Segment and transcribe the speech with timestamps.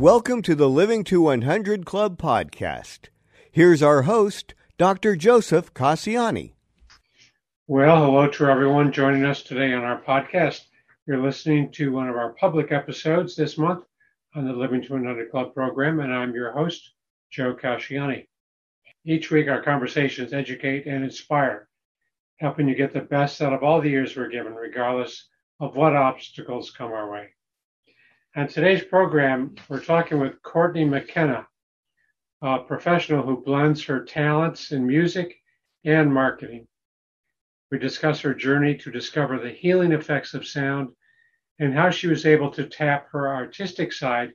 [0.00, 3.08] Welcome to the Living to 100 Club podcast.
[3.50, 5.14] Here's our host, Dr.
[5.14, 6.54] Joseph Casciani.
[7.66, 10.62] Well, hello to everyone joining us today on our podcast.
[11.04, 13.84] You're listening to one of our public episodes this month
[14.34, 16.92] on the Living to 100 Club program, and I'm your host,
[17.30, 18.26] Joe Casciani.
[19.04, 21.68] Each week, our conversations educate and inspire,
[22.38, 25.28] helping you get the best out of all the years we're given, regardless
[25.60, 27.28] of what obstacles come our way.
[28.34, 31.46] On today's program, we're talking with Courtney McKenna,
[32.42, 35.36] a professional who blends her talents in music
[35.84, 36.66] and marketing.
[37.70, 40.88] We discuss her journey to discover the healing effects of sound
[41.58, 44.32] and how she was able to tap her artistic side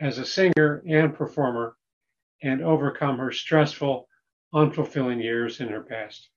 [0.00, 1.76] as a singer and performer
[2.42, 4.08] and overcome her stressful,
[4.52, 6.28] unfulfilling years in her past.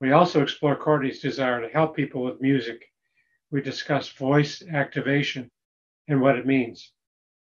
[0.00, 2.84] We also explore Courtney's desire to help people with music.
[3.50, 5.50] We discuss voice activation
[6.06, 6.92] and what it means.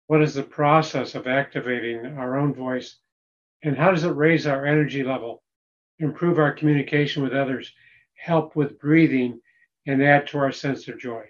[0.10, 2.98] What is the process of activating our own voice
[3.62, 5.44] and how does it raise our energy level,
[6.00, 7.72] improve our communication with others,
[8.16, 9.40] help with breathing,
[9.86, 11.26] and add to our sense of joy?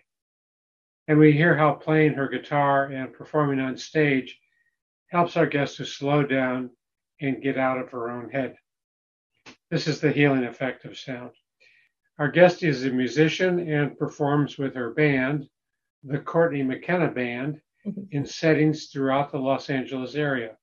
[1.09, 4.39] And we hear how playing her guitar and performing on stage
[5.07, 6.69] helps our guest to slow down
[7.19, 8.55] and get out of her own head.
[9.69, 11.31] This is the healing effect of sound.
[12.17, 15.49] Our guest is a musician and performs with her band,
[16.01, 18.01] the Courtney McKenna Band mm-hmm.
[18.11, 20.57] in settings throughout the Los Angeles area.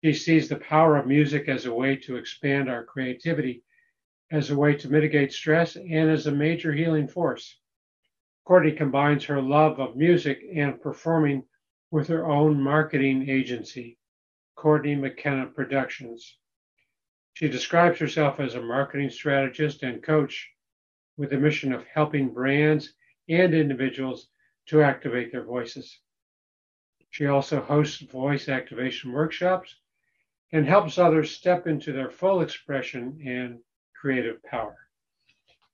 [0.00, 3.62] He sees the power of music as a way to expand our creativity,
[4.30, 7.58] as a way to mitigate stress, and as a major healing force.
[8.44, 11.44] Courtney combines her love of music and performing
[11.90, 13.98] with her own marketing agency,
[14.56, 16.36] Courtney McKenna Productions.
[17.32, 20.50] She describes herself as a marketing strategist and coach
[21.16, 22.92] with the mission of helping brands
[23.28, 24.28] and individuals
[24.66, 26.00] to activate their voices.
[27.14, 29.76] She also hosts voice activation workshops
[30.50, 33.60] and helps others step into their full expression and
[33.94, 34.76] creative power.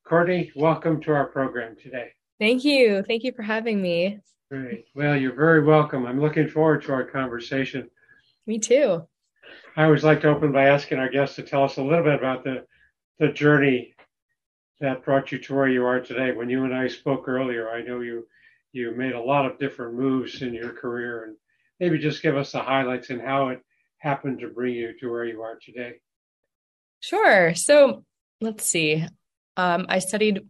[0.05, 2.11] Courtney, welcome to our program today.
[2.39, 3.03] Thank you.
[3.05, 4.21] Thank you for having me.
[4.51, 4.85] Great.
[4.95, 6.05] Well, you're very welcome.
[6.05, 7.89] I'm looking forward to our conversation.
[8.47, 9.07] Me too.
[9.79, 12.19] I always like to open by asking our guests to tell us a little bit
[12.19, 12.67] about the
[13.19, 13.95] the journey
[14.81, 16.33] that brought you to where you are today.
[16.33, 18.27] When you and I spoke earlier, I know you
[18.73, 21.37] you made a lot of different moves in your career and
[21.79, 23.61] maybe just give us the highlights and how it
[23.99, 25.95] happened to bring you to where you are today.
[27.01, 27.55] Sure.
[27.55, 28.05] So
[28.41, 29.05] let's see.
[29.57, 30.47] Um, I studied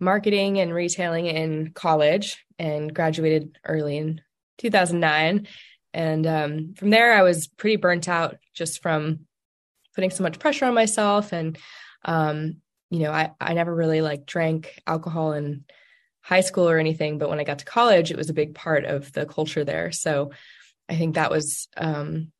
[0.00, 4.20] marketing and retailing in college and graduated early in
[4.58, 5.46] 2009.
[5.94, 9.20] And um, from there, I was pretty burnt out just from
[9.94, 11.32] putting so much pressure on myself.
[11.32, 11.58] And,
[12.04, 12.56] um,
[12.90, 15.64] you know, I, I never really like drank alcohol and
[16.22, 18.84] high school or anything, but when I got to college, it was a big part
[18.84, 19.92] of the culture there.
[19.92, 20.30] So
[20.88, 22.32] I think that was um,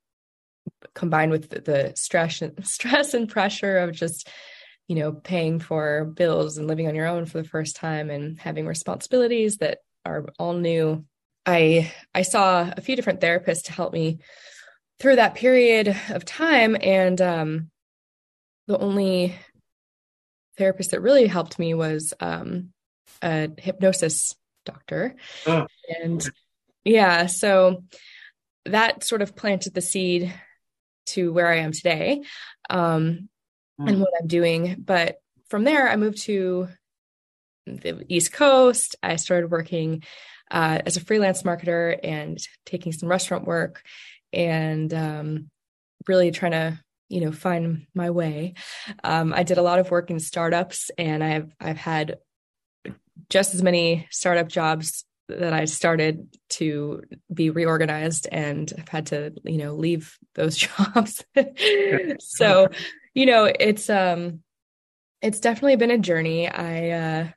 [0.94, 4.28] combined with the, the stress and stress and pressure of just
[4.88, 8.38] you know paying for bills and living on your own for the first time and
[8.38, 11.04] having responsibilities that are all new
[11.46, 14.18] i i saw a few different therapists to help me
[14.98, 17.70] through that period of time and um
[18.66, 19.34] the only
[20.58, 22.72] therapist that really helped me was um
[23.22, 24.34] a hypnosis
[24.64, 25.16] doctor.
[25.46, 25.66] Oh.
[26.02, 26.28] And
[26.84, 27.84] yeah, so
[28.66, 30.32] that sort of planted the seed
[31.06, 32.22] to where I am today
[32.70, 33.28] um,
[33.80, 33.88] mm.
[33.88, 34.76] and what I'm doing.
[34.78, 35.16] But
[35.48, 36.68] from there, I moved to
[37.66, 38.96] the East Coast.
[39.02, 40.02] I started working
[40.50, 43.82] uh, as a freelance marketer and taking some restaurant work
[44.32, 45.50] and um,
[46.06, 48.54] really trying to you know find my way
[49.04, 52.16] um, i did a lot of work in startups and i've i've had
[53.28, 59.32] just as many startup jobs that I started to be reorganized and I've had to,
[59.44, 61.24] you know, leave those jobs.
[62.20, 62.68] so,
[63.14, 64.40] you know, it's um
[65.20, 66.48] it's definitely been a journey.
[66.48, 67.28] I uh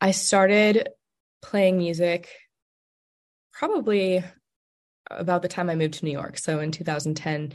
[0.00, 0.88] I started
[1.42, 2.28] playing music
[3.52, 4.22] probably
[5.10, 6.38] about the time I moved to New York.
[6.38, 7.52] So in 2010,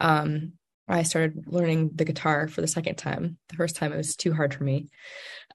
[0.00, 0.52] um
[0.88, 3.38] I started learning the guitar for the second time.
[3.48, 4.88] The first time it was too hard for me.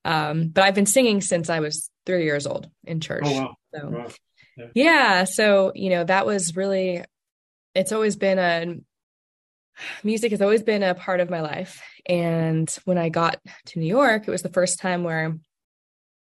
[0.08, 3.24] Um, but I've been singing since I was three years old in church.
[3.26, 3.56] Oh, wow.
[3.76, 4.08] So, wow.
[4.56, 4.66] Yeah.
[4.74, 5.24] yeah.
[5.26, 7.04] So, you know, that was really,
[7.76, 8.76] it's always been a,
[10.04, 11.84] music has always been a part of my life.
[12.06, 15.38] And when I got to New York, it was the first time where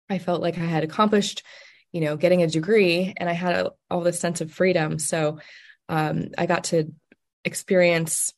[0.08, 1.42] I felt like I had accomplished,
[1.90, 5.00] you know, getting a degree and I had a, all this sense of freedom.
[5.00, 5.40] So
[5.88, 6.92] um, I got to
[7.44, 8.32] experience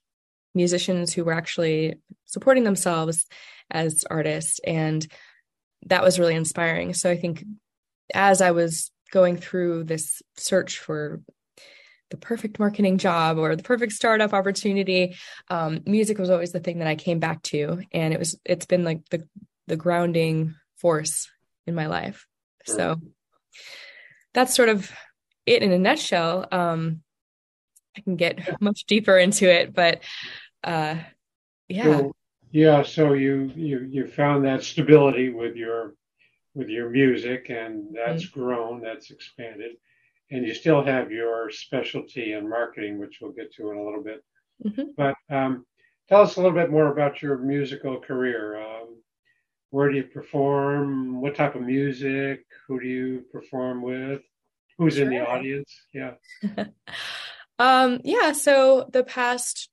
[0.54, 3.26] musicians who were actually supporting themselves
[3.70, 4.58] as artists.
[4.66, 5.06] And
[5.86, 6.94] that was really inspiring.
[6.94, 7.44] So I think
[8.12, 11.20] as I was going through this search for
[12.10, 15.16] the perfect marketing job or the perfect startup opportunity
[15.48, 17.80] um, music was always the thing that i came back to.
[17.92, 19.26] And it was it's been like the
[19.66, 21.28] the grounding force
[21.66, 22.26] in my life.
[22.66, 23.00] So
[24.32, 24.90] that's sort of
[25.46, 26.46] it in a nutshell.
[26.50, 27.02] Um,
[27.96, 30.02] i can get much deeper into it but
[30.62, 30.96] uh,
[31.68, 32.02] yeah
[32.54, 35.94] yeah so you you you found that stability with your
[36.54, 38.40] with your music and that's mm-hmm.
[38.40, 39.72] grown that's expanded
[40.30, 44.02] and you still have your specialty in marketing, which we'll get to in a little
[44.02, 44.24] bit.
[44.64, 44.82] Mm-hmm.
[44.96, 45.66] But um,
[46.08, 48.60] tell us a little bit more about your musical career.
[48.60, 49.00] Um,
[49.70, 51.20] where do you perform?
[51.20, 52.44] What type of music?
[52.66, 54.22] Who do you perform with?
[54.78, 55.04] Who's sure.
[55.04, 55.72] in the audience?
[55.92, 56.14] Yeah.
[57.58, 58.32] um, yeah.
[58.32, 59.68] So the past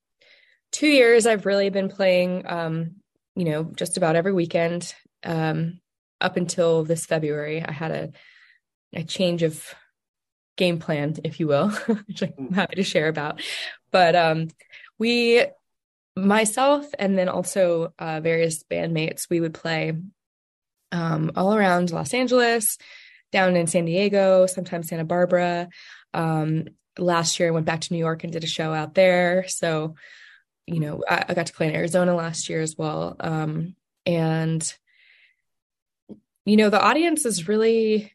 [0.72, 2.96] two years, I've really been playing, um,
[3.36, 4.94] you know, just about every weekend.
[5.24, 5.80] Um,
[6.20, 8.12] up until this February, I had a
[8.94, 9.74] a change of
[10.58, 11.70] game plan, if you will,
[12.08, 12.54] which I'm mm.
[12.54, 13.42] happy to share about.
[13.92, 14.50] But um,
[15.00, 15.44] we,
[16.16, 19.94] myself, and then also uh, various bandmates, we would play
[20.92, 22.78] um, all around Los Angeles,
[23.32, 25.70] down in San Diego, sometimes Santa Barbara.
[26.14, 26.66] Um,
[26.98, 29.46] last year, I went back to New York and did a show out there.
[29.48, 29.96] So,
[30.68, 33.16] you know, I, I got to play in Arizona last year as well.
[33.20, 33.76] Um,
[34.06, 34.74] and,
[36.46, 38.14] you know, the audience is really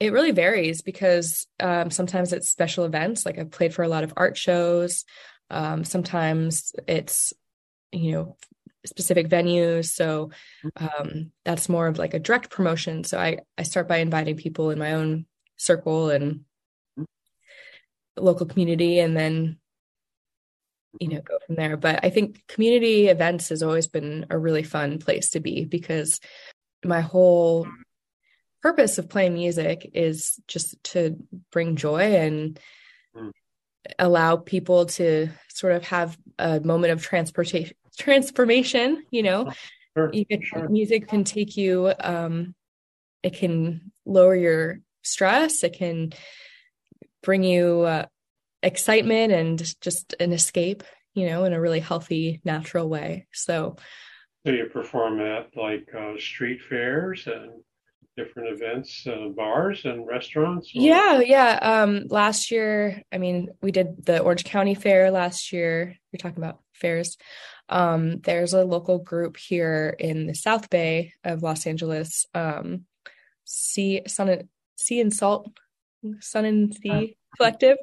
[0.00, 3.26] it really varies because um, sometimes it's special events.
[3.26, 5.04] Like I've played for a lot of art shows.
[5.50, 7.32] Um, sometimes it's,
[7.90, 8.36] you know,
[8.86, 9.86] specific venues.
[9.86, 10.30] So
[10.76, 13.02] um, that's more of like a direct promotion.
[13.02, 16.44] So I, I start by inviting people in my own circle and
[18.16, 19.58] local community and then
[21.00, 24.62] you know go from there but i think community events has always been a really
[24.62, 26.20] fun place to be because
[26.84, 27.66] my whole
[28.62, 31.16] purpose of playing music is just to
[31.52, 32.58] bring joy and
[33.14, 33.30] mm.
[33.98, 39.50] allow people to sort of have a moment of transportation transformation you know
[39.96, 40.68] sure, you can, sure.
[40.68, 42.54] music can take you um
[43.22, 46.12] it can lower your stress it can
[47.22, 48.06] bring you uh,
[48.62, 50.82] excitement and just an escape
[51.14, 53.76] you know in a really healthy natural way so
[54.46, 57.50] so you perform at like uh, street fairs and
[58.18, 60.68] different events, uh, bars and restaurants?
[60.74, 60.80] Or?
[60.80, 61.58] Yeah, yeah.
[61.62, 65.94] Um, last year, I mean, we did the Orange County Fair last year.
[66.10, 67.16] You're talking about fairs.
[67.68, 72.26] Um, there's a local group here in the South Bay of Los Angeles.
[72.34, 72.86] Um,
[73.44, 75.48] sea, sun, and, sea and salt,
[76.20, 77.76] sun and sea collective.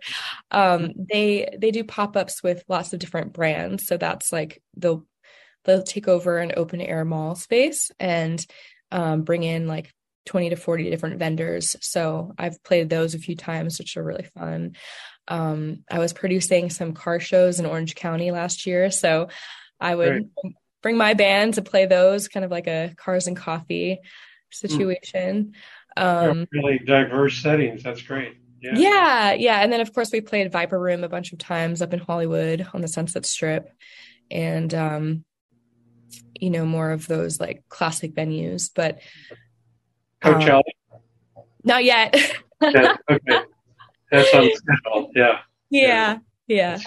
[0.51, 3.87] Um, they they do pop ups with lots of different brands.
[3.87, 5.05] So that's like they'll
[5.63, 8.45] they'll take over an open air mall space and
[8.91, 9.91] um, bring in like
[10.25, 11.75] 20 to 40 different vendors.
[11.81, 14.75] So I've played those a few times, which are really fun.
[15.27, 18.91] Um, I was producing some car shows in Orange County last year.
[18.91, 19.29] So
[19.79, 20.29] I would
[20.81, 23.99] bring my band to play those, kind of like a cars and coffee
[24.51, 25.53] situation.
[25.97, 27.83] Um, really diverse settings.
[27.83, 28.37] That's great.
[28.61, 28.73] Yeah.
[28.75, 29.59] yeah, yeah.
[29.61, 32.67] And then of course we played Viper Room a bunch of times up in Hollywood
[32.73, 33.69] on the Sunset Strip.
[34.31, 35.25] And um,
[36.39, 38.69] you know, more of those like classic venues.
[38.73, 38.99] But
[40.21, 40.61] Coachella?
[40.95, 42.15] Um, not yet.
[42.61, 43.41] yeah, okay.
[44.11, 45.11] That's on schedule.
[45.15, 45.39] Yeah.
[45.69, 46.17] Yeah.
[46.47, 46.79] Yeah.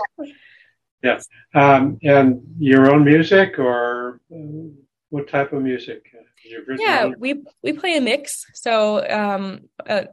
[1.02, 1.20] Yeah.
[1.54, 4.20] Um, and your own music or
[5.10, 6.10] what type of music?
[6.78, 8.44] Yeah, we we play a mix.
[8.54, 10.04] So um, uh,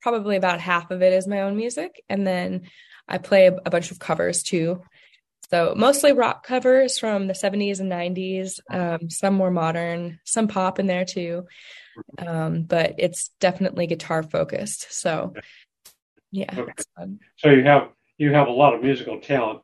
[0.00, 2.62] probably about half of it is my own music, and then
[3.08, 4.82] I play a, a bunch of covers too.
[5.50, 10.78] So mostly rock covers from the 70s and 90s, um, some more modern, some pop
[10.78, 11.46] in there too
[12.18, 14.92] um, but it's definitely guitar focused.
[14.92, 15.34] So
[16.30, 16.72] yeah, okay.
[17.36, 19.60] so you have you have a lot of musical talent,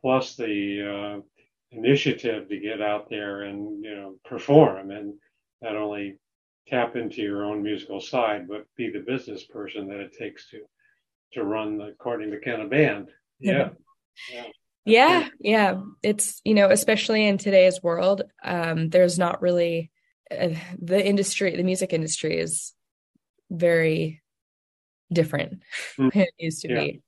[0.00, 5.14] plus the uh, initiative to get out there and you know perform and
[5.64, 6.18] not only
[6.68, 10.60] tap into your own musical side, but be the business person that it takes to
[11.32, 13.08] to run the Courtney McKenna band.
[13.40, 13.70] Yeah.
[14.32, 14.44] yeah.
[14.86, 15.80] Yeah, yeah.
[16.02, 19.90] It's, you know, especially in today's world, um, there's not really
[20.30, 22.72] uh, the industry, the music industry is
[23.50, 24.22] very
[25.12, 25.62] different
[25.98, 26.12] mm.
[26.12, 26.80] than it used to yeah.
[26.80, 27.02] be.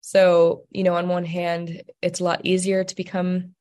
[0.00, 3.54] So, you know, on one hand, it's a lot easier to become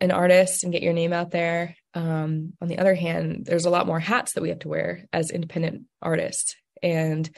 [0.00, 1.76] an artist and get your name out there.
[1.94, 5.06] Um, on the other hand, there's a lot more hats that we have to wear
[5.12, 6.56] as independent artists.
[6.82, 7.28] And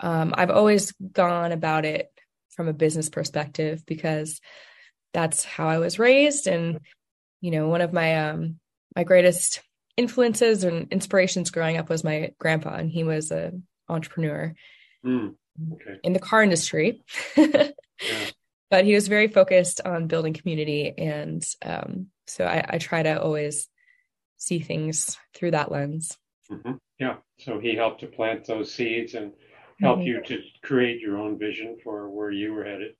[0.00, 2.10] um, I've always gone about it
[2.50, 4.40] from a business perspective because
[5.12, 6.46] that's how I was raised.
[6.46, 6.80] And,
[7.40, 8.58] you know, one of my um,
[8.96, 9.60] my greatest
[9.96, 14.54] influences and inspirations growing up was my grandpa, and he was an entrepreneur
[15.04, 15.34] mm,
[15.72, 15.98] okay.
[16.02, 17.02] in the car industry.
[17.36, 17.70] yeah.
[18.70, 23.22] But he was very focused on building community, and um, so I, I, try to
[23.22, 23.68] always
[24.36, 26.18] see things through that lens.
[26.50, 26.72] Mm-hmm.
[26.98, 27.16] Yeah.
[27.38, 29.32] So he helped to plant those seeds and
[29.80, 30.08] help mm-hmm.
[30.08, 32.92] you to create your own vision for where you were headed.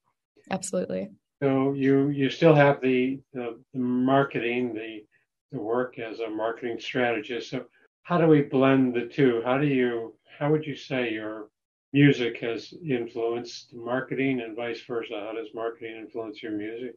[0.50, 1.11] Absolutely.
[1.43, 5.05] So you you still have the the, the marketing, the
[5.53, 7.50] the work as a marketing strategist.
[7.50, 7.64] So
[8.03, 9.43] how do we blend the two?
[9.45, 11.49] How do you how would you say your
[11.93, 15.26] music has influenced marketing and vice versa?
[15.26, 16.97] How does marketing influence your music?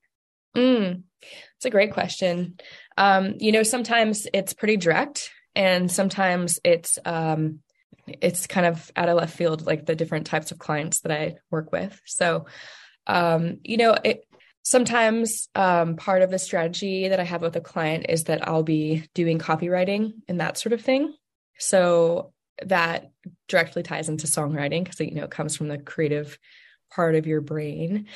[0.58, 1.04] Mm,
[1.56, 2.58] it's a great question.
[2.98, 7.60] Um, you know, sometimes it's pretty direct, and sometimes it's um,
[8.08, 11.36] it's kind of out of left field, like the different types of clients that I
[11.52, 12.00] work with.
[12.06, 12.48] So,
[13.06, 14.26] um, you know, it,
[14.64, 18.64] sometimes um, part of the strategy that I have with a client is that I'll
[18.64, 21.14] be doing copywriting and that sort of thing.
[21.60, 22.34] So
[22.66, 23.12] that
[23.48, 26.40] directly ties into songwriting because you know it comes from the creative
[26.90, 28.08] part of your brain.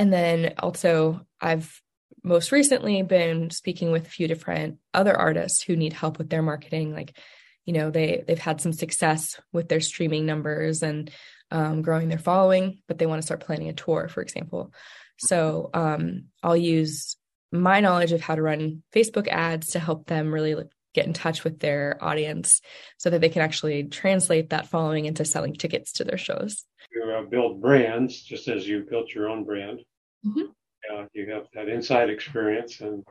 [0.00, 1.78] And then also I've
[2.24, 6.40] most recently been speaking with a few different other artists who need help with their
[6.40, 6.94] marketing.
[6.94, 7.18] Like
[7.66, 11.10] you know they they've had some success with their streaming numbers and
[11.50, 14.72] um, growing their following but they want to start planning a tour for example.
[15.18, 17.16] So um, i'll use
[17.52, 20.54] my knowledge of how to run facebook ads to help them really
[20.94, 22.62] get in touch with their audience
[22.96, 26.64] so that they can actually translate that following into selling tickets to their shows.
[26.92, 29.82] You uh, build brands just as you built your own brand
[30.24, 30.94] mm-hmm.
[30.94, 33.04] uh, you have that inside experience and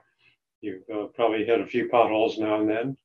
[0.61, 2.97] you've uh, probably hit a few potholes now and then.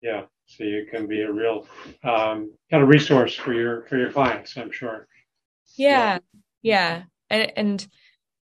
[0.00, 1.66] Yeah so you can be a real
[2.02, 5.06] um, kind of resource for your for your clients i'm sure.
[5.76, 6.18] Yeah.
[6.62, 7.02] yeah.
[7.30, 7.88] And, and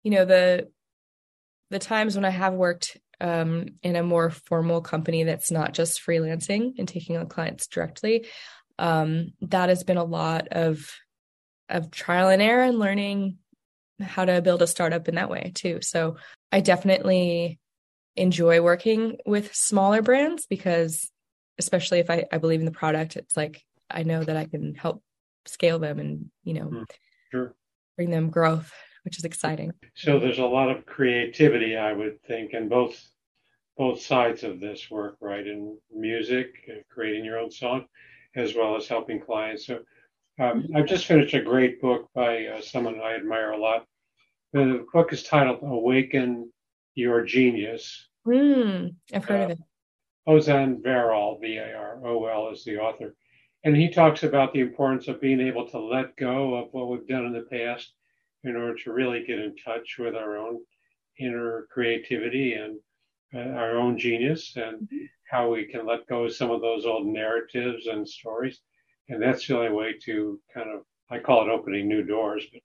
[0.03, 0.67] you know the
[1.69, 6.01] the times when i have worked um, in a more formal company that's not just
[6.05, 8.27] freelancing and taking on clients directly
[8.77, 10.85] um, that has been a lot of
[11.69, 13.37] of trial and error and learning
[14.01, 16.15] how to build a startup in that way too so
[16.51, 17.59] i definitely
[18.15, 21.09] enjoy working with smaller brands because
[21.57, 24.75] especially if I, I believe in the product, it's like I know that I can
[24.75, 25.03] help
[25.45, 26.85] scale them and, you know, mm,
[27.31, 27.55] sure.
[27.95, 28.71] bring them growth,
[29.03, 29.71] which is exciting.
[29.95, 33.01] So there's a lot of creativity, I would think, in both
[33.75, 35.45] both sides of this work, right?
[35.47, 37.85] In music, creating your own song,
[38.35, 39.65] as well as helping clients.
[39.65, 39.79] So
[40.39, 43.85] um, I've just finished a great book by uh, someone I admire a lot.
[44.51, 46.51] The book is titled Awaken
[46.95, 48.07] Your Genius.
[48.27, 49.59] Mm, I've heard uh, of it.
[50.27, 53.15] Ozan Varol, V-A-R-O-L, is the author.
[53.63, 57.07] And he talks about the importance of being able to let go of what we've
[57.07, 57.93] done in the past
[58.43, 60.59] in order to really get in touch with our own
[61.19, 62.79] inner creativity and
[63.33, 64.89] uh, our own genius and
[65.29, 68.61] how we can let go of some of those old narratives and stories.
[69.09, 72.61] And that's the only way to kind of, I call it opening new doors, but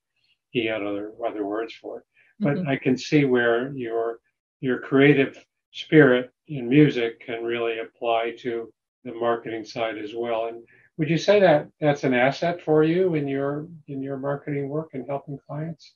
[0.50, 2.04] he had other, other words for it.
[2.40, 2.68] But mm-hmm.
[2.68, 4.20] I can see where your,
[4.60, 8.72] your creative spirit in music can really apply to
[9.04, 10.46] the marketing side as well.
[10.46, 10.62] And
[10.96, 14.90] would you say that that's an asset for you in your in your marketing work
[14.94, 15.94] and helping clients?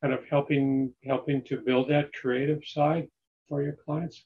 [0.00, 3.08] Kind of helping helping to build that creative side
[3.48, 4.24] for your clients?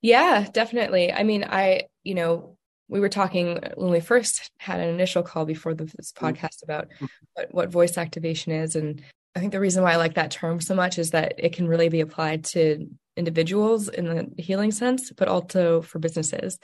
[0.00, 1.12] Yeah, definitely.
[1.12, 2.56] I mean, I, you know,
[2.90, 6.26] we were talking when we first had an initial call before this mm-hmm.
[6.26, 6.88] podcast about
[7.34, 8.74] what, what voice activation is.
[8.74, 9.02] And
[9.34, 11.68] I think the reason why I like that term so much is that it can
[11.68, 16.58] really be applied to individuals in the healing sense, but also for businesses,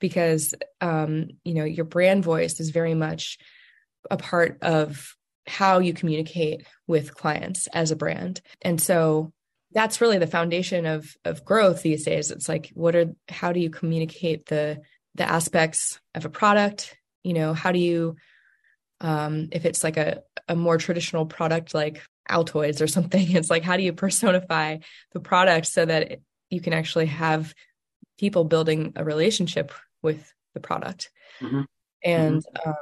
[0.00, 3.36] because um, you know your brand voice is very much
[4.10, 5.14] a part of
[5.46, 9.32] how you communicate with clients as a brand, and so
[9.72, 12.30] that's really the foundation of of growth these days.
[12.30, 14.80] It's like what are how do you communicate the
[15.16, 16.96] the aspects of a product?
[17.24, 18.16] You know, how do you
[19.00, 23.32] um, if it's like a, a more traditional product like Altoids or something.
[23.32, 24.78] It's like, how do you personify
[25.12, 26.20] the product so that
[26.50, 27.54] you can actually have
[28.18, 31.62] people building a relationship with the product mm-hmm.
[32.02, 32.68] and mm-hmm.
[32.70, 32.76] Um,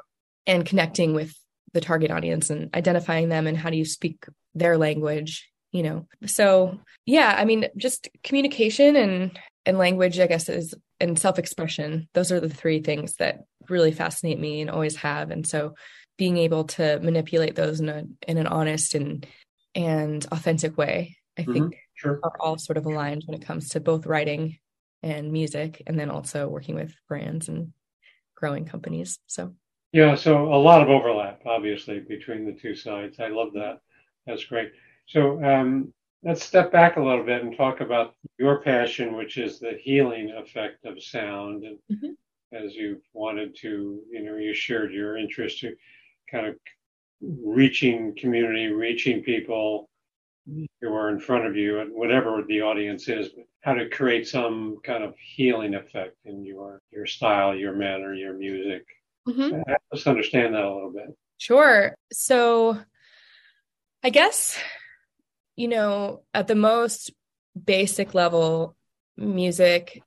[0.46, 1.34] and connecting with
[1.72, 6.06] the target audience and identifying them and how do you speak their language you know
[6.26, 9.36] so yeah i mean just communication and
[9.66, 14.38] and language i guess is and self-expression those are the three things that really fascinate
[14.38, 15.74] me and always have and so
[16.16, 19.26] being able to manipulate those in a in an honest and
[19.74, 22.20] and authentic way, I Mhm, think Sure.
[22.22, 24.58] are all sort of aligned when it comes to both writing
[25.02, 27.72] and music, and then also working with brands and
[28.36, 29.18] growing companies.
[29.26, 29.54] So
[29.92, 33.18] Yeah, so a lot of overlap, obviously, between the two sides.
[33.18, 33.80] I love that.
[34.26, 34.72] That's great.
[35.06, 35.92] So um,
[36.24, 40.30] let's step back a little bit and talk about your passion, which is the healing
[40.30, 41.64] effect of sound.
[41.64, 42.16] And Mhm.
[42.52, 45.76] as you've wanted to, you know, you shared your interest in
[46.30, 46.58] kind of
[47.20, 49.88] reaching community, reaching people
[50.80, 54.26] who are in front of you, and whatever the audience is, but how to create
[54.26, 58.86] some kind of healing effect in your your style, your manner, your music.
[59.26, 59.66] Mhm.
[59.66, 61.16] Help us understand that a little bit.
[61.38, 61.94] Sure.
[62.12, 62.78] So
[64.02, 64.58] I guess,
[65.56, 67.12] you know, at the most
[67.62, 68.76] basic level,
[69.16, 70.02] music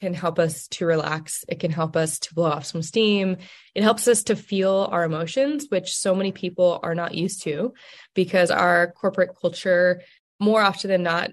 [0.00, 1.44] can help us to relax.
[1.48, 3.38] It can help us to blow off some steam.
[3.74, 7.74] It helps us to feel our emotions, which so many people are not used to
[8.14, 10.02] because our corporate culture,
[10.40, 11.30] more often than not,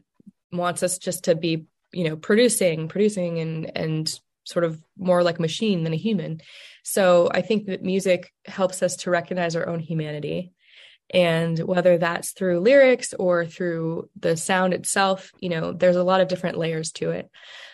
[0.51, 5.39] wants us just to be, you know, producing, producing and, and sort of more like
[5.39, 6.41] a machine than a human.
[6.83, 10.53] So I think that music helps us to recognize our own humanity.
[11.13, 16.21] And whether that's through lyrics or through the sound itself, you know, there's a lot
[16.21, 17.29] of different layers to it.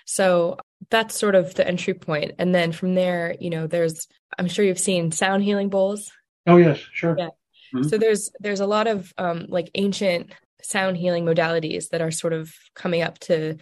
[0.06, 0.58] So
[0.90, 2.34] that's sort of the entry point.
[2.40, 6.12] And then from there, you know, there's, I'm sure you've seen sound healing bowls.
[6.48, 7.16] Oh yes, sure.
[7.18, 7.30] Yeah.
[7.74, 7.90] Mhm.
[7.90, 12.34] So there's, there's a lot of um, like ancient sound healing modalities that are sort
[12.34, 13.58] of coming up to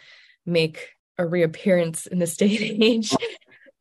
[0.45, 3.09] make a reappearance in this day and age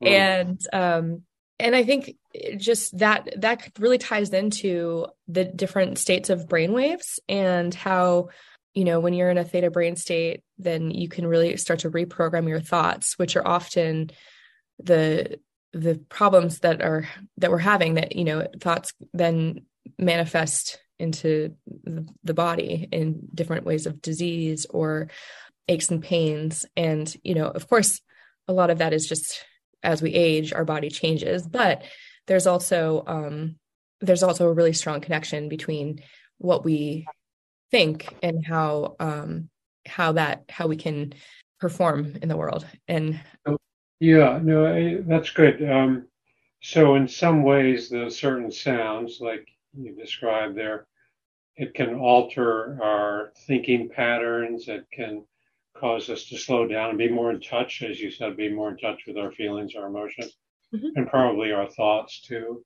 [0.02, 0.08] Mhm.
[0.08, 1.22] and um
[1.58, 2.16] and i think
[2.56, 8.28] just that that really ties into the different states of brainwaves and how
[8.75, 11.90] you know when you're in a theta brain state then you can really start to
[11.90, 14.11] reprogram your thoughts which are often
[14.82, 15.38] the
[15.73, 17.08] the problems that are
[17.38, 19.61] that we're having that you know thoughts then
[19.99, 21.54] manifest into
[22.23, 25.08] the body in different ways of disease or
[25.68, 26.64] aches and pains.
[26.76, 28.00] And you know of course
[28.46, 29.44] a lot of that is just
[29.84, 31.82] as we age our body changes but
[32.26, 33.56] there's also um
[34.00, 36.02] there's also a really strong connection between
[36.38, 37.06] what we
[37.70, 39.48] think and how um
[39.87, 41.12] how that how we can
[41.61, 43.20] perform in the world and
[44.00, 45.66] Yeah, no, I, that's good.
[45.66, 46.06] Um,
[46.61, 50.87] so in some ways, the certain sounds, like you described there,
[51.56, 54.68] it can alter our thinking patterns.
[54.68, 55.24] It can
[55.74, 58.70] cause us to slow down and be more in touch, as you said, be more
[58.70, 60.37] in touch with our feelings, our emotions,
[60.72, 60.90] Mhm.
[60.96, 62.64] and probably our thoughts too.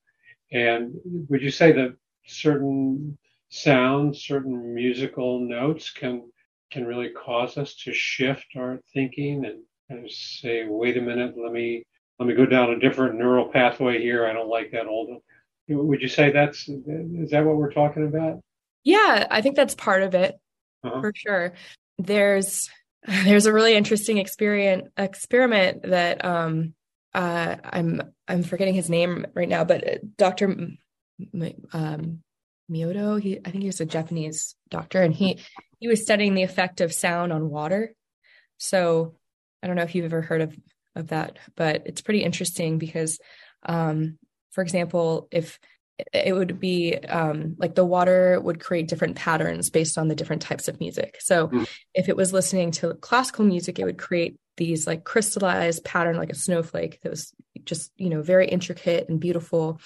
[0.52, 0.94] And
[1.28, 1.94] would you say that
[2.26, 3.18] certain
[3.48, 6.30] sounds, certain musical notes can
[6.70, 11.50] can really cause us to shift our thinking and, and say, wait a minute, let
[11.50, 11.82] me
[12.18, 14.26] let me go down a different neural pathway here.
[14.26, 15.20] I don't like that old one.
[15.70, 18.40] Would you say that's is that what we're talking about?
[18.84, 20.36] yeah i think that's part of it
[20.84, 21.00] Uh-huh.
[21.00, 21.52] for sure
[21.98, 22.70] there's
[23.24, 26.74] there's a really interesting experiment experiment that um
[27.14, 30.56] uh i'm i'm forgetting his name right now but uh, dr
[31.72, 32.22] um
[32.70, 35.38] Miyoto, he I think he was a Japanese doctor and he
[35.78, 37.94] he was studying the effect of sound on water.
[38.58, 39.14] So
[39.62, 40.56] I don't know if you've ever heard of
[40.94, 43.18] of that, but it's pretty interesting because
[43.64, 44.18] um
[44.50, 45.58] for example, if
[46.12, 50.42] it would be um like the water would create different patterns based on the different
[50.42, 51.16] types of music.
[51.20, 51.68] So Mm.
[51.94, 56.30] if it was listening to classical music, it would create these like crystallized pattern like
[56.30, 57.32] a snowflake that was
[57.64, 59.80] just, you know, very intricate and beautiful.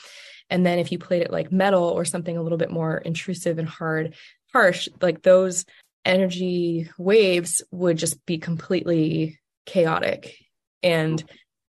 [0.51, 3.59] And then if you played it like metal or something a little bit more intrusive
[3.59, 4.15] and hard,
[4.53, 5.65] harsh, like those
[6.05, 10.37] energy waves would just be completely chaotic.
[10.83, 11.23] And,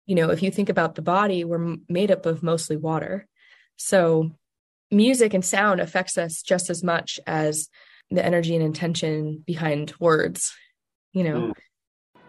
[0.07, 3.27] you know, if you think about the body, we're made up of mostly water.
[3.79, 4.31] So
[4.91, 7.69] music and sound affects us just as much as
[8.11, 10.55] the energy and intention behind words,
[11.13, 11.41] you know.
[11.41, 11.53] Mm.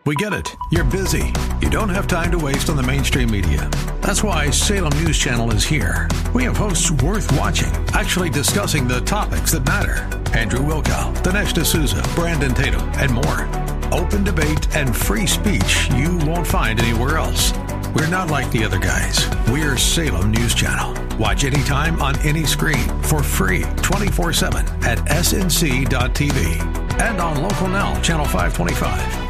[0.05, 0.55] We get it.
[0.71, 1.33] You're busy.
[1.61, 3.69] You don't have time to waste on the mainstream media.
[4.01, 6.07] That's why Salem News Channel is here.
[6.33, 10.07] We have hosts worth watching, actually discussing the topics that matter.
[10.35, 13.47] Andrew Wilkow, Dinesh D'Souza, Brandon Tatum, and more.
[13.91, 17.51] Open debate and free speech you won't find anywhere else.
[17.95, 19.27] We're not like the other guys.
[19.49, 20.93] We're Salem News Channel.
[21.17, 27.99] Watch anytime on any screen for free 24 7 at snc.tv and on Local Now,
[28.01, 29.29] Channel 525.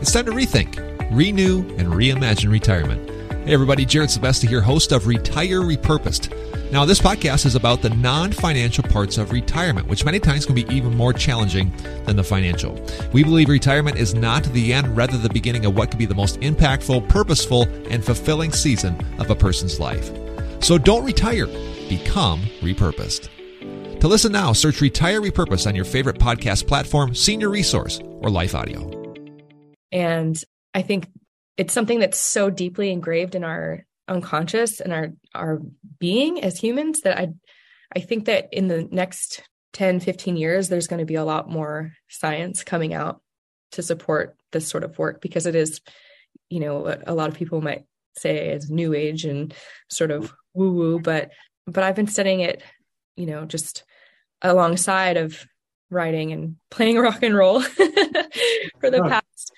[0.00, 0.78] It's time to rethink,
[1.10, 3.10] renew, and reimagine retirement.
[3.46, 6.32] Hey, everybody, Jared Sebesta here, host of Retire Repurposed.
[6.72, 10.54] Now, this podcast is about the non financial parts of retirement, which many times can
[10.54, 11.72] be even more challenging
[12.04, 12.80] than the financial.
[13.12, 16.14] We believe retirement is not the end, rather, the beginning of what could be the
[16.14, 20.12] most impactful, purposeful, and fulfilling season of a person's life.
[20.60, 21.46] So don't retire,
[21.88, 23.28] become repurposed.
[23.98, 28.54] To listen now, search Retire Repurposed on your favorite podcast platform, Senior Resource, or Life
[28.54, 28.88] Audio.
[29.90, 30.40] And
[30.72, 31.08] I think
[31.56, 35.62] it's something that's so deeply engraved in our unconscious and our our
[35.98, 37.28] being as humans that I
[37.94, 39.42] I think that in the next
[39.72, 43.20] 10, 15 years, there's going to be a lot more science coming out
[43.72, 45.80] to support this sort of work because it is,
[46.48, 47.84] you know, a, a lot of people might
[48.16, 49.54] say it's new age and
[49.88, 51.30] sort of woo woo, but
[51.66, 52.62] but I've been studying it,
[53.16, 53.84] you know, just
[54.42, 55.46] alongside of
[55.88, 57.60] writing and playing rock and roll
[58.80, 59.52] for the past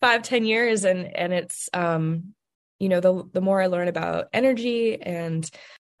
[0.00, 2.34] five ten years and and it's um
[2.82, 5.50] you know the the more i learn about energy and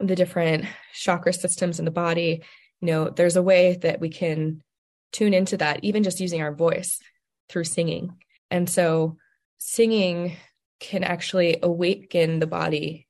[0.00, 2.42] the different chakra systems in the body
[2.80, 4.60] you know there's a way that we can
[5.12, 6.98] tune into that even just using our voice
[7.48, 8.16] through singing.
[8.50, 9.18] And so
[9.58, 10.36] singing
[10.80, 13.06] can actually awaken the body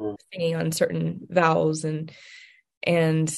[0.00, 0.16] mm.
[0.32, 1.84] singing on certain vowels.
[1.84, 2.12] And
[2.82, 3.34] and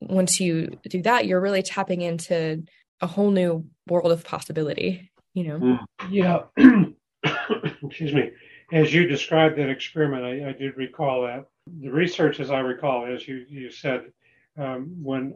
[0.00, 2.62] once you do that you're really tapping into
[3.00, 5.58] a whole new world of possibility you know?
[5.58, 5.78] Mm.
[6.10, 6.42] yeah.
[7.82, 8.30] Excuse me
[8.72, 11.46] as you described that experiment I, I, did recall that
[11.80, 14.12] the research as i recall as you you said
[14.58, 15.34] um, when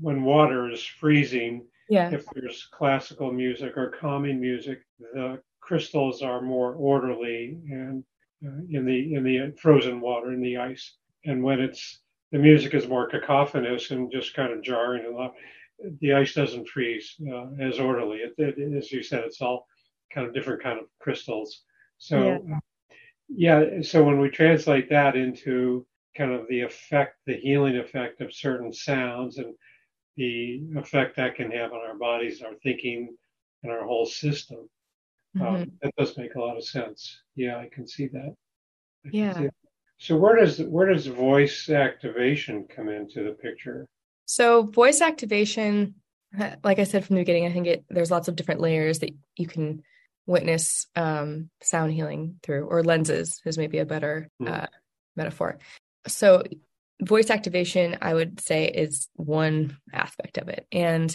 [0.00, 2.10] when water is freezing yeah.
[2.10, 8.04] if there's classical music or calming music the crystals are more orderly and
[8.46, 12.00] uh, in the in the frozen water in the ice and when it's
[12.34, 15.30] the music is more cacophonous and just kind of jarring and loud.
[16.00, 18.18] The ice doesn't freeze uh, as orderly.
[18.18, 19.68] It, it, as you said, it's all
[20.12, 21.62] kind of different kind of crystals.
[21.98, 22.44] So,
[23.28, 23.64] yeah.
[23.68, 23.82] yeah.
[23.82, 28.72] So when we translate that into kind of the effect, the healing effect of certain
[28.72, 29.54] sounds, and
[30.16, 33.16] the effect that can have on our bodies, our thinking,
[33.62, 34.68] and our whole system,
[35.40, 35.54] um, mm-hmm.
[35.54, 37.22] um, that does make a lot of sense.
[37.34, 38.34] Yeah, I can see that.
[39.04, 39.48] I yeah.
[39.98, 43.86] So where does where does voice activation come into the picture?
[44.26, 45.94] So voice activation,
[46.64, 49.10] like I said from the beginning, I think it there's lots of different layers that
[49.36, 49.82] you can
[50.26, 54.50] witness um, sound healing through, or lenses is maybe a better mm.
[54.50, 54.66] uh,
[55.16, 55.58] metaphor.
[56.06, 56.42] So
[57.02, 61.14] voice activation, I would say, is one aspect of it, and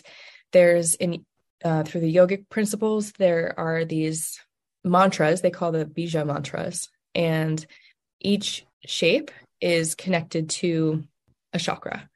[0.51, 1.25] there's in
[1.63, 4.39] uh, through the yogic principles there are these
[4.85, 7.65] mantras they call the bija mantras and
[8.21, 11.03] each shape is connected to
[11.53, 12.09] a chakra.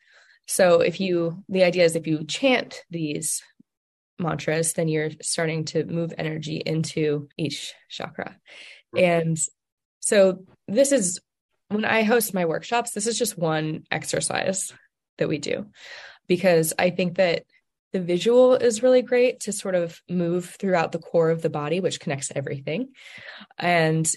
[0.48, 3.42] So if you, the idea is if you chant these
[4.24, 8.38] mantras, then you're starting to move energy into each chakra.
[8.98, 9.38] And
[10.00, 11.20] so this is
[11.70, 14.74] when I host my workshops, this is just one exercise
[15.18, 15.68] that we do
[16.28, 17.44] because I think that
[17.92, 21.80] the visual is really great to sort of move throughout the core of the body,
[21.80, 22.90] which connects everything
[23.58, 24.12] and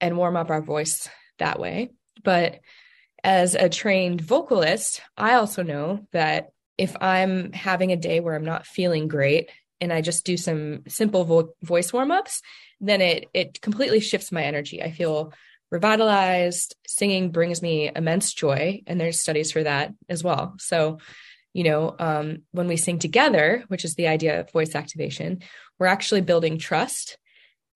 [0.00, 1.90] and warm up our voice that way.
[2.24, 2.58] But
[3.22, 6.48] as a trained vocalist, I also know that
[6.82, 10.82] if I'm having a day where I'm not feeling great and I just do some
[10.88, 12.42] simple vo- voice warm ups,
[12.80, 14.82] then it it completely shifts my energy.
[14.82, 15.32] I feel
[15.70, 16.74] revitalized.
[16.86, 20.56] Singing brings me immense joy, and there's studies for that as well.
[20.58, 20.98] So,
[21.52, 25.42] you know, um, when we sing together, which is the idea of voice activation,
[25.78, 27.16] we're actually building trust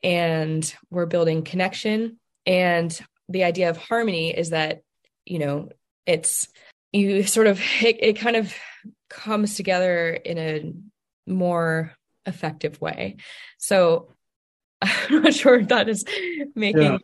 [0.02, 4.82] and we're building connection and the idea of harmony is that
[5.24, 5.68] you know
[6.06, 6.48] it's
[6.92, 8.54] you sort of it, it kind of
[9.08, 10.72] comes together in a
[11.30, 11.92] more
[12.26, 13.16] effective way
[13.58, 14.08] so
[14.82, 16.04] i'm not sure if that is
[16.54, 16.98] making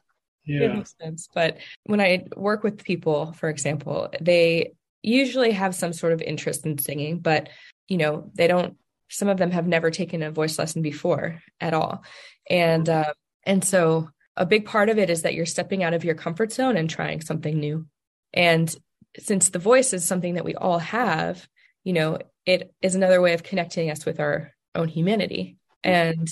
[0.44, 0.74] yeah.
[0.74, 0.82] Yeah.
[1.00, 6.22] sense but when i work with people for example they usually have some sort of
[6.22, 7.48] interest in singing but
[7.88, 8.76] you know they don't
[9.08, 12.02] some of them have never taken a voice lesson before at all
[12.48, 13.12] and uh,
[13.44, 16.52] and so a big part of it is that you're stepping out of your comfort
[16.52, 17.86] zone and trying something new.
[18.32, 18.74] And
[19.18, 21.46] since the voice is something that we all have,
[21.84, 25.56] you know, it is another way of connecting us with our own humanity.
[25.84, 26.28] And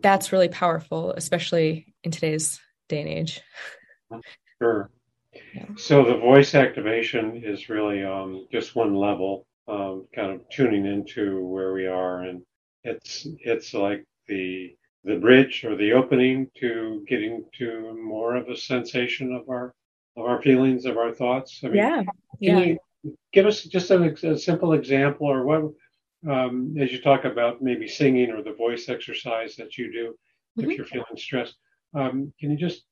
[0.00, 3.42] that's really powerful, especially in today's day and age.
[4.60, 4.90] Sure.
[5.54, 5.66] Yeah.
[5.76, 11.44] So the voice activation is really um, just one level, um, kind of tuning into
[11.44, 12.42] where we are, and
[12.84, 18.56] it's it's like the the bridge or the opening to getting to more of a
[18.56, 19.74] sensation of our
[20.16, 22.02] of our feelings of our thoughts I mean, yeah
[22.40, 22.74] yeah
[23.32, 25.72] give us just a, a simple example or what
[26.30, 30.14] um, as you talk about maybe singing or the voice exercise that you do
[30.58, 30.70] mm-hmm.
[30.70, 31.56] if you're feeling stressed
[31.94, 32.82] um, can you just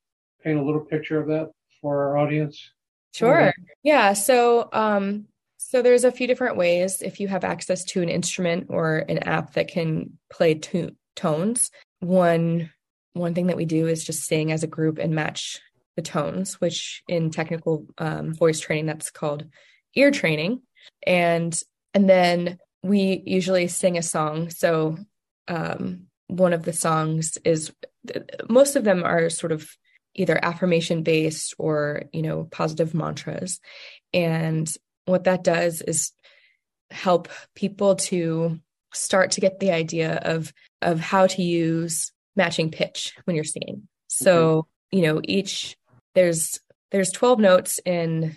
[0.43, 1.51] paint a little picture of that
[1.81, 2.71] for our audience?
[3.13, 3.53] Sure.
[3.83, 5.27] Yeah so um,
[5.59, 9.19] so there's a few different ways if you have access to an instrument or an
[9.19, 11.71] app that can play to- tones.
[12.01, 12.71] One
[13.15, 15.61] one thing that we do is just sing as a group and match
[15.97, 19.47] the tones, which in technical um, voice training that's called
[19.95, 20.63] ear training,
[21.07, 21.59] and
[21.93, 24.51] and then we usually sing a song.
[24.51, 24.99] So
[25.49, 27.73] um, one of the songs is
[28.49, 29.69] most of them are sort of
[30.15, 33.61] either affirmation based or you know positive mantras
[34.13, 34.73] and
[35.07, 36.13] what that does is
[36.91, 38.59] help people to
[38.93, 40.53] start to get the idea of
[40.83, 44.99] of how to use matching pitch when you're singing so mm-hmm.
[44.99, 45.77] you know each
[46.15, 48.37] there's there's 12 notes in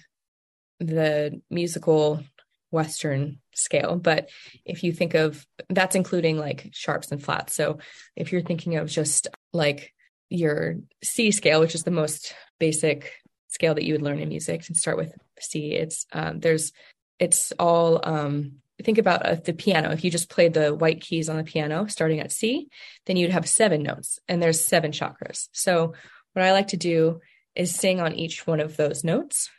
[0.79, 2.23] the musical
[2.69, 4.29] western scale but
[4.65, 7.55] if you think of that's including like sharps and flats.
[7.55, 7.79] So
[8.15, 9.93] if you're thinking of just like
[10.29, 13.13] your c scale which is the most basic
[13.47, 16.71] scale that you would learn in music and start with c it's um, there's
[17.19, 19.89] it's all um, think about uh, the piano.
[19.89, 22.67] If you just played the white keys on the piano starting at c
[23.05, 25.47] then you'd have seven notes and there's seven chakras.
[25.51, 25.93] So
[26.33, 27.21] what i like to do
[27.55, 29.49] is sing on each one of those notes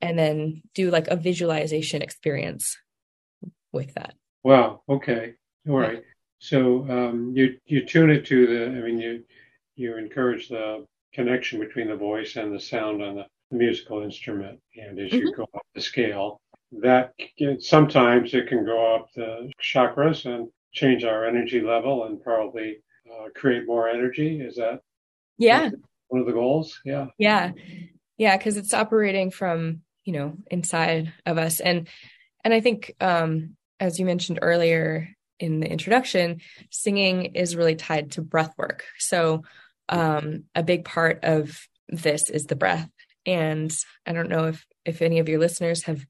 [0.00, 2.76] and then do like a visualization experience
[3.72, 4.14] with that.
[4.42, 4.82] Wow.
[4.88, 5.34] Okay.
[5.68, 6.02] All right.
[6.38, 8.66] So um, you you tune it to the.
[8.66, 9.24] I mean, you
[9.76, 14.98] you encourage the connection between the voice and the sound on the musical instrument, and
[14.98, 15.18] as mm-hmm.
[15.18, 16.40] you go up the scale,
[16.82, 17.12] that
[17.60, 22.78] sometimes it can go up the chakras and change our energy level and probably
[23.10, 24.40] uh, create more energy.
[24.40, 24.80] Is that?
[25.38, 25.70] Yeah.
[26.08, 26.80] One of the goals.
[26.84, 27.06] Yeah.
[27.18, 27.52] Yeah.
[28.16, 28.36] Yeah.
[28.38, 31.60] Cause it's operating from, you know, inside of us.
[31.60, 31.88] And,
[32.44, 35.08] and I think, um, as you mentioned earlier
[35.40, 38.84] in the introduction, singing is really tied to breath work.
[38.98, 39.42] So,
[39.88, 42.88] um, a big part of this is the breath.
[43.26, 46.04] And I don't know if, if any of your listeners have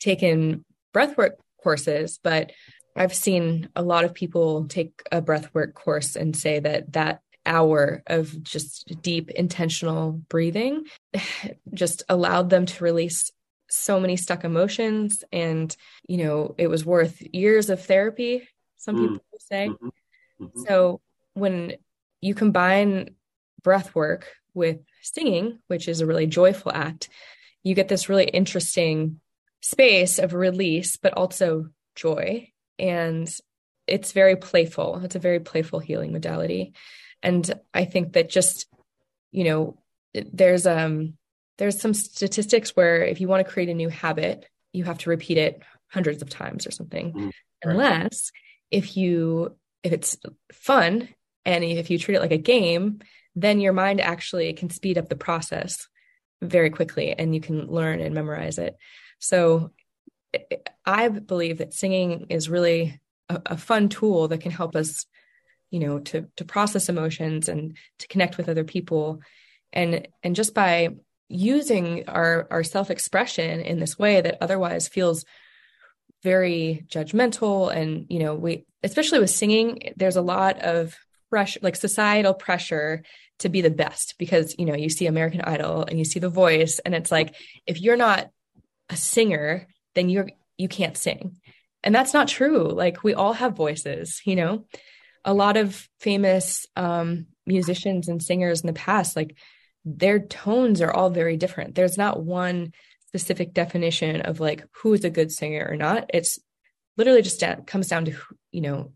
[0.00, 2.52] taken breathwork courses, but
[2.96, 8.02] I've seen a lot of people take a breathwork course and say that that hour
[8.06, 10.84] of just deep intentional breathing
[11.74, 13.30] just allowed them to release
[13.68, 15.76] so many stuck emotions and
[16.06, 19.08] you know it was worth years of therapy some mm.
[19.08, 19.88] people say mm-hmm.
[20.44, 20.60] Mm-hmm.
[20.66, 21.00] so
[21.34, 21.74] when
[22.20, 23.14] you combine
[23.62, 27.08] breath work with singing which is a really joyful act
[27.62, 29.20] you get this really interesting
[29.60, 33.34] space of release but also joy and
[33.86, 36.74] it's very playful it's a very playful healing modality
[37.24, 38.66] and i think that just
[39.32, 39.76] you know
[40.32, 41.14] there's um
[41.58, 45.10] there's some statistics where if you want to create a new habit, you have to
[45.10, 47.12] repeat it hundreds of times or something.
[47.12, 47.32] Mm, right.
[47.62, 48.32] Unless
[48.70, 50.16] if you if it's
[50.52, 51.08] fun
[51.44, 53.00] and if you treat it like a game,
[53.36, 55.88] then your mind actually can speed up the process
[56.40, 58.76] very quickly and you can learn and memorize it.
[59.18, 59.72] So
[60.84, 65.06] I believe that singing is really a, a fun tool that can help us,
[65.74, 69.20] you know, to to process emotions and to connect with other people.
[69.72, 70.90] And and just by
[71.28, 75.24] using our our self-expression in this way that otherwise feels
[76.22, 80.94] very judgmental and you know we especially with singing there's a lot of
[81.28, 83.02] pressure like societal pressure
[83.40, 86.28] to be the best because you know you see american idol and you see the
[86.28, 87.34] voice and it's like
[87.66, 88.30] if you're not
[88.90, 91.36] a singer then you're you can't sing.
[91.82, 92.68] And that's not true.
[92.70, 94.64] Like we all have voices you know
[95.24, 99.36] a lot of famous um musicians and singers in the past like
[99.84, 101.74] their tones are all very different.
[101.74, 102.72] There's not one
[103.06, 106.10] specific definition of like who is a good singer or not.
[106.12, 106.38] It's
[106.96, 108.16] literally just comes down to
[108.50, 108.92] you know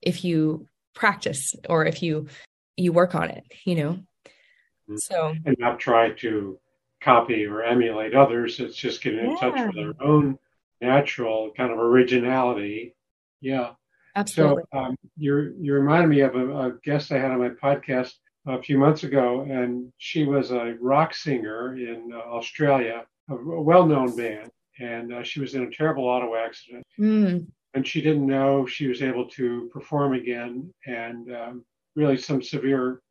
[0.00, 2.28] if you practice or if you
[2.76, 3.92] you work on it, you know.
[3.92, 4.96] Mm-hmm.
[4.98, 6.58] So and not try to
[7.00, 8.60] copy or emulate others.
[8.60, 9.36] It's just getting in yeah.
[9.36, 10.38] touch with their own
[10.80, 12.94] natural kind of originality.
[13.40, 13.72] Yeah.
[14.18, 14.64] Absolutely.
[14.72, 18.14] So um, you you reminded me of a, a guest I had on my podcast
[18.46, 24.16] a few months ago, and she was a rock singer in uh, Australia, a well-known
[24.16, 24.50] band,
[24.80, 27.46] and uh, she was in a terrible auto accident, mm.
[27.74, 33.02] and she didn't know she was able to perform again, and um, really some severe,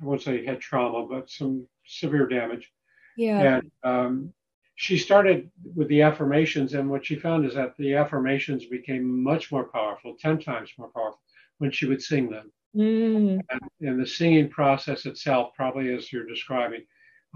[0.00, 2.70] I won't say head trauma, but some severe damage.
[3.16, 3.40] Yeah.
[3.56, 4.32] And um,
[4.80, 9.50] she started with the affirmations, and what she found is that the affirmations became much
[9.50, 11.20] more powerful, ten times more powerful,
[11.58, 12.52] when she would sing them.
[12.76, 13.40] Mm.
[13.50, 16.84] And, and, the singing process itself, probably as you're describing,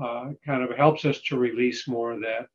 [0.00, 2.46] uh, kind of helps us to release more of that,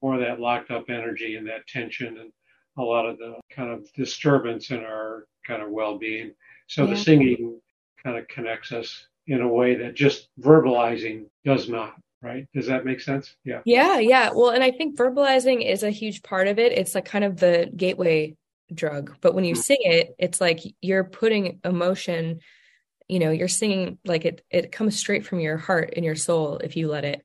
[0.00, 2.32] more of that locked up energy and that tension and
[2.78, 6.32] a lot of the kind of disturbance in our kind of well-being.
[6.66, 6.90] So yeah.
[6.90, 7.60] the singing
[8.02, 12.48] kind of connects us in a way that just verbalizing does not right?
[12.54, 13.36] Does that make sense?
[13.44, 13.60] Yeah.
[13.64, 14.30] Yeah yeah.
[14.32, 16.72] Well and i think verbalizing is a huge part of it.
[16.72, 18.36] It's like kind of the gateway
[18.72, 19.16] drug.
[19.20, 19.62] But when you mm.
[19.62, 22.40] sing it it's like you're putting emotion
[23.06, 26.56] you know you're singing like it it comes straight from your heart and your soul
[26.58, 27.24] if you let it.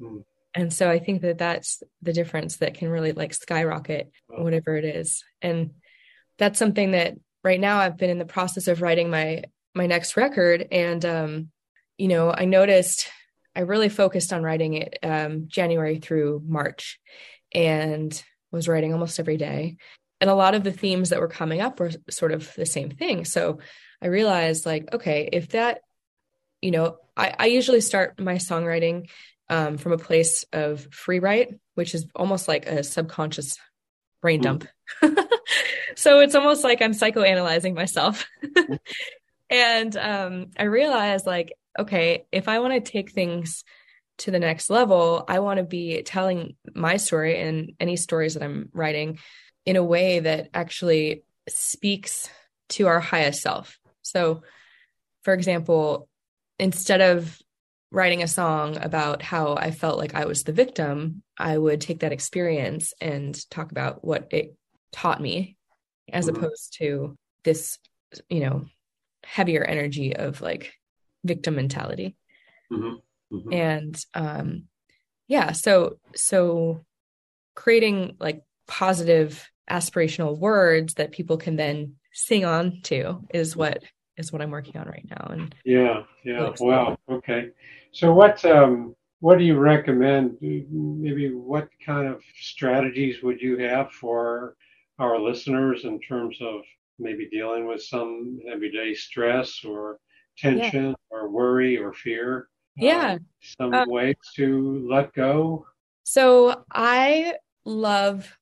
[0.00, 0.24] Mm.
[0.54, 4.84] and so i think that that's the difference that can really like skyrocket whatever it
[4.84, 5.24] is.
[5.42, 5.72] And
[6.38, 10.16] that's something that right now i've been in the process of writing my my next
[10.16, 10.66] record.
[10.70, 11.50] And um
[11.98, 13.10] you know i noticed
[13.58, 16.98] i really focused on writing it um january through march
[17.52, 19.76] and was writing almost every day
[20.20, 22.90] and a lot of the themes that were coming up were sort of the same
[22.90, 23.58] thing so
[24.00, 25.80] I realized like, okay, if that,
[26.62, 29.08] you know, I, I usually start my songwriting
[29.48, 33.58] um, from a place of free write, which is almost like a subconscious
[34.22, 34.66] brain dump.
[35.02, 35.26] Mm.
[35.96, 38.26] so it's almost like I'm psychoanalyzing myself.
[39.50, 43.64] and um, I realized like, okay, if I want to take things
[44.18, 48.42] to the next level, I want to be telling my story and any stories that
[48.42, 49.18] I'm writing
[49.64, 52.28] in a way that actually speaks
[52.70, 53.78] to our highest self.
[54.02, 54.42] So,
[55.22, 56.08] for example,
[56.58, 57.38] instead of
[57.90, 62.00] writing a song about how I felt like I was the victim, I would take
[62.00, 64.56] that experience and talk about what it
[64.92, 65.56] taught me
[66.12, 66.36] as mm-hmm.
[66.36, 67.78] opposed to this,
[68.28, 68.66] you know,
[69.24, 70.72] heavier energy of like
[71.24, 72.16] victim mentality.
[72.72, 73.36] Mm-hmm.
[73.36, 73.52] Mm-hmm.
[73.52, 74.64] And um
[75.26, 76.84] yeah, so so
[77.54, 83.82] creating like positive aspirational words that people can then sing on to is what
[84.16, 85.28] is what I'm working on right now.
[85.30, 87.50] And yeah, yeah, wow, okay.
[87.92, 90.36] So what um, what do you recommend?
[90.40, 94.56] Maybe what kind of strategies would you have for
[94.98, 96.62] our listeners in terms of
[96.98, 99.98] maybe dealing with some everyday stress or
[100.38, 100.94] tension yeah.
[101.10, 102.48] or worry or fear?
[102.76, 105.66] Yeah, um, some uh, ways to let go.
[106.04, 108.36] So I love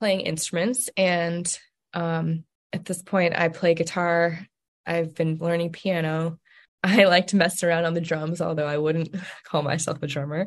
[0.00, 1.58] playing instruments and
[1.94, 4.38] um, at this point i play guitar
[4.86, 6.38] I've been learning piano.
[6.84, 10.46] I like to mess around on the drums, although I wouldn't call myself a drummer.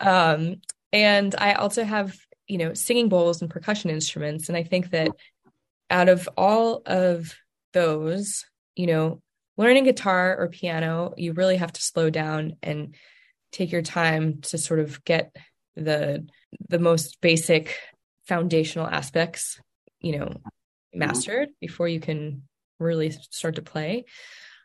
[0.00, 0.56] Um,
[0.92, 2.16] and I also have,
[2.48, 4.48] you know, singing bowls and percussion instruments.
[4.48, 5.10] And I think that
[5.88, 7.36] out of all of
[7.72, 9.22] those, you know,
[9.60, 12.94] learning guitar or piano, you really have to slow down and
[13.52, 15.36] take your time to sort of get
[15.76, 16.26] the
[16.70, 17.76] the most basic
[18.26, 19.60] foundational aspects,
[20.00, 20.32] you know,
[20.94, 22.42] mastered before you can
[22.78, 24.06] really start to play.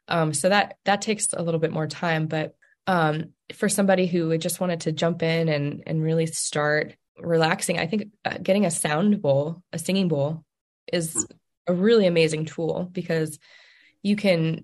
[0.08, 2.56] Um, so that that takes a little bit more time, but
[2.88, 7.88] um, for somebody who just wanted to jump in and and really start relaxing, I
[7.88, 10.46] think uh, getting a sound bowl, a singing bowl,
[10.88, 11.28] is
[11.68, 13.40] a really amazing tool because
[14.02, 14.64] you can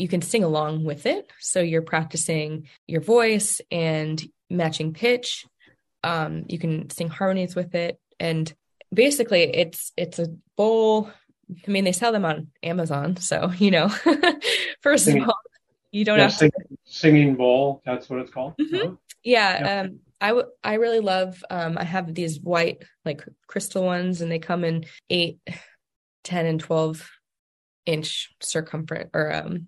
[0.00, 1.30] you can sing along with it.
[1.38, 5.44] So you're practicing your voice and matching pitch.
[6.02, 8.52] Um, you can sing harmonies with it, and
[8.92, 11.10] basically, it's it's a bowl
[11.66, 13.88] I mean, they sell them on Amazon, so you know.
[14.80, 15.38] first singing, of all,
[15.90, 16.76] you don't yeah, have sing, to...
[16.84, 17.82] singing bowl.
[17.84, 18.54] That's what it's called.
[18.60, 18.94] Mm-hmm.
[19.24, 19.80] Yeah, yeah.
[19.80, 21.42] Um, I w- I really love.
[21.50, 25.38] Um, I have these white like crystal ones, and they come in eight,
[26.24, 27.08] 10, and twelve
[27.86, 29.66] inch circumference or um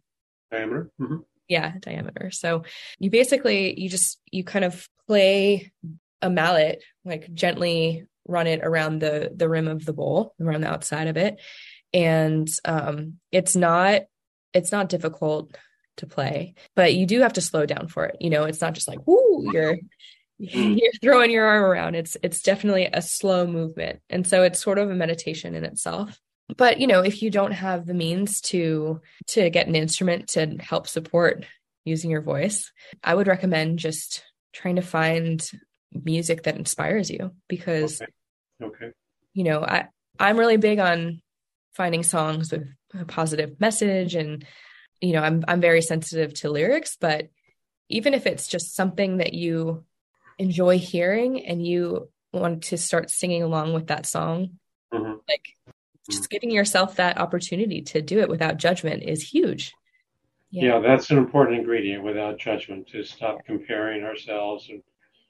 [0.53, 0.91] diameter.
[1.01, 1.17] Mm-hmm.
[1.49, 2.31] Yeah, diameter.
[2.31, 2.65] So
[2.99, 5.73] you basically you just you kind of play
[6.21, 10.71] a mallet like gently run it around the the rim of the bowl around the
[10.71, 11.41] outside of it
[11.93, 14.03] and um, it's not
[14.53, 15.57] it's not difficult
[15.99, 18.17] to play, but you do have to slow down for it.
[18.21, 19.81] You know, it's not just like whoo, you're mm.
[20.81, 21.95] you're throwing your arm around.
[21.95, 26.19] It's it's definitely a slow movement, and so it's sort of a meditation in itself.
[26.57, 30.57] But you know, if you don't have the means to to get an instrument to
[30.61, 31.45] help support
[31.85, 32.71] using your voice,
[33.03, 35.43] I would recommend just trying to find
[35.93, 38.13] music that inspires you because okay.
[38.67, 38.93] okay.
[39.35, 39.89] you know, I
[40.19, 41.21] I'm really big on
[41.75, 42.67] finding songs with
[42.99, 44.45] a positive message and
[45.01, 47.29] you know i'm i'm very sensitive to lyrics but
[47.89, 49.85] even if it's just something that you
[50.39, 54.59] enjoy hearing and you want to start singing along with that song
[54.93, 55.15] mm-hmm.
[55.29, 55.57] like
[56.11, 59.73] just giving yourself that opportunity to do it without judgment is huge
[60.51, 60.65] yeah.
[60.65, 64.83] yeah that's an important ingredient without judgment to stop comparing ourselves and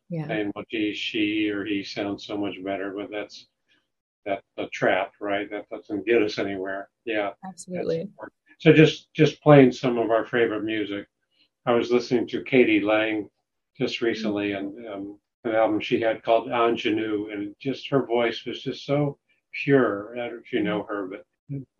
[0.08, 0.26] yeah.
[0.26, 3.46] saying well gee she or he sounds so much better but that's
[4.24, 5.50] that's a trap, right?
[5.50, 6.88] That doesn't get us anywhere.
[7.04, 8.08] Yeah, absolutely.
[8.58, 11.06] So just just playing some of our favorite music.
[11.66, 12.80] I was listening to k.d.
[12.80, 13.28] lang
[13.78, 14.78] just recently, mm-hmm.
[14.78, 19.18] and um, an album she had called Ingenue, and just her voice was just so
[19.52, 20.12] pure.
[20.14, 21.24] I don't know if you know her, but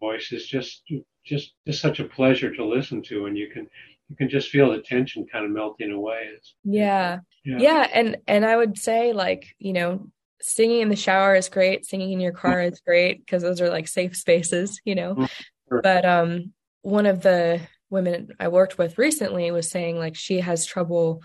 [0.01, 0.83] voice is just
[1.25, 3.69] just just such a pleasure to listen to, and you can
[4.09, 6.29] you can just feel the tension kind of melting away.
[6.65, 7.21] Yeah.
[7.45, 7.59] yeah.
[7.59, 7.89] yeah.
[7.95, 10.11] And, and I would say like, you know,
[10.43, 13.71] singing in the shower is great singing in your car is great because those are
[13.71, 15.31] like safe spaces you know mm,
[15.69, 15.81] sure.
[15.81, 16.53] but um
[16.83, 17.61] one of the
[17.91, 21.23] women I worked with recently was saying like she has trouble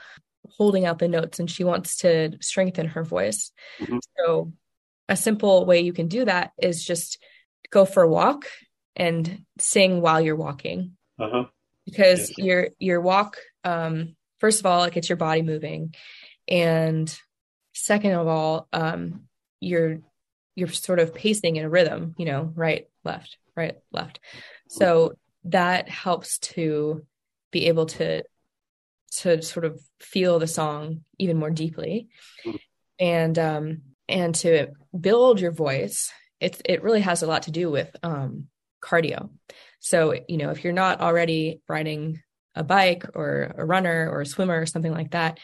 [0.57, 3.51] holding out the notes and she wants to strengthen her voice.
[3.79, 3.97] Mm-hmm.
[4.17, 4.51] So
[5.09, 7.21] a simple way you can do that is just
[7.69, 8.45] go for a walk
[8.95, 10.97] and sing while you're walking.
[11.19, 11.45] Uh-huh.
[11.85, 12.37] Because yes.
[12.37, 15.95] your your walk um first of all it gets your body moving
[16.47, 17.17] and
[17.73, 19.21] second of all um
[19.59, 19.99] you're
[20.57, 24.19] you're sort of pacing in a rhythm, you know, right, left, right, left.
[24.67, 25.13] So
[25.45, 27.05] that helps to
[27.51, 28.23] be able to
[29.17, 32.09] to sort of feel the song even more deeply
[32.99, 34.67] and um and to
[34.99, 38.47] build your voice it it really has a lot to do with um
[38.81, 39.29] cardio.
[39.79, 42.21] So you know if you're not already riding
[42.55, 45.39] a bike or a runner or a swimmer or something like that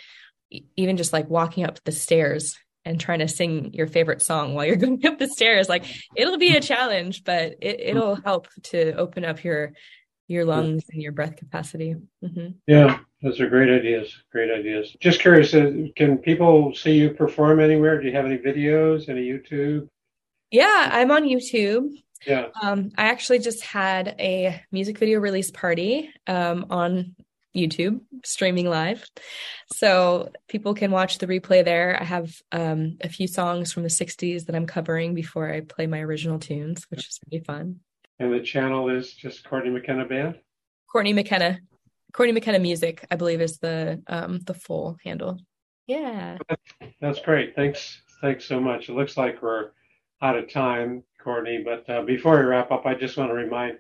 [0.76, 4.66] even just like walking up the stairs and trying to sing your favorite song while
[4.66, 5.86] you're going up the stairs like
[6.16, 9.74] it'll be a challenge but it, it'll help to open up your
[10.28, 12.48] your lungs and your breath capacity mm-hmm.
[12.68, 17.60] yeah those are great ideas great ideas just curious uh, can people see you perform
[17.60, 19.88] anywhere do you have any videos any youtube
[20.52, 21.90] yeah i'm on youtube
[22.26, 27.16] yeah um, i actually just had a music video release party um, on
[27.56, 29.06] YouTube streaming live.
[29.74, 31.98] So people can watch the replay there.
[32.00, 35.88] I have um, a few songs from the 60s that I'm covering before I play
[35.88, 37.80] my original tunes, which is really fun.
[38.20, 40.40] And the channel is just Courtney McKenna Band?
[40.92, 41.60] Courtney McKenna.
[42.14, 45.40] Courtney McKenna Music, I believe, is the um, the full handle.
[45.88, 46.38] Yeah.
[47.02, 47.56] That's great.
[47.56, 48.02] Thanks.
[48.22, 48.88] Thanks so much.
[48.88, 49.72] It looks like we're
[50.22, 51.64] out of time, Courtney.
[51.64, 53.80] But uh, before we wrap up, I just want to remind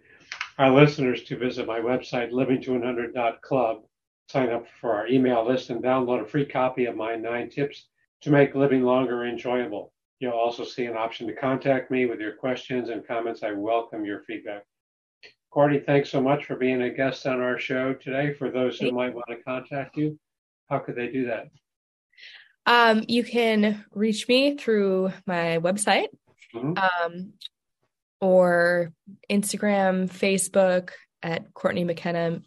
[0.58, 3.84] our listeners to visit my website, livingto100.club,
[4.30, 7.88] sign up for our email list, and download a free copy of my nine tips
[8.22, 9.93] to make living longer enjoyable.
[10.24, 13.44] You'll also see an option to contact me with your questions and comments.
[13.44, 14.64] I welcome your feedback.
[15.52, 18.34] Courtney, thanks so much for being a guest on our show today.
[18.34, 20.18] For those who might want to contact you,
[20.70, 21.50] how could they do that?
[22.66, 26.08] Um, you can reach me through my website.
[26.56, 26.78] Mm-hmm.
[26.78, 27.34] Um,
[28.22, 28.94] or
[29.30, 32.40] Instagram, Facebook at Courtney McKenna.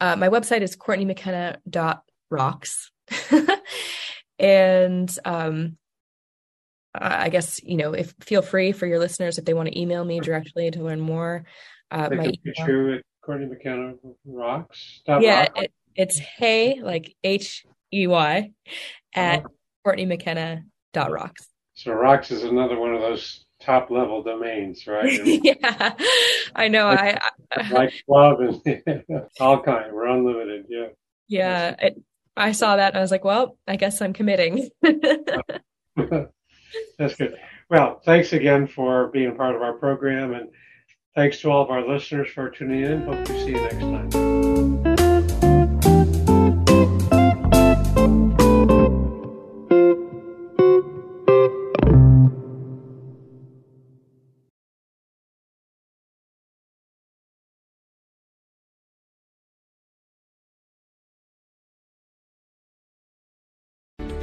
[0.00, 2.90] Uh, my website is courtneymckenna.rocks.
[4.38, 5.76] and um,
[6.94, 10.04] I guess, you know, if feel free for your listeners if they want to email
[10.04, 11.44] me directly to learn more.
[11.90, 12.94] Uh, my can email.
[12.96, 15.00] at Courtney McKenna rocks.
[15.06, 18.52] Yeah, it, it's hey, like H E Y,
[19.14, 19.48] at uh-huh.
[19.84, 21.48] Courtney McKenna dot rocks.
[21.74, 25.20] So rocks is another one of those top level domains, right?
[25.24, 25.94] yeah,
[26.54, 26.86] I know.
[26.86, 27.22] Like,
[27.52, 29.04] I, like club and
[29.40, 29.92] all kind.
[29.92, 30.66] We're unlimited.
[30.68, 30.86] Yeah.
[31.28, 32.02] Yeah, it,
[32.36, 32.96] I saw that.
[32.96, 34.70] I was like, well, I guess I'm committing.
[36.98, 37.36] That's good.
[37.68, 40.50] Well, thanks again for being part of our program, and
[41.14, 43.02] thanks to all of our listeners for tuning in.
[43.02, 44.10] Hope to see you next time.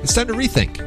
[0.03, 0.86] It's time to rethink,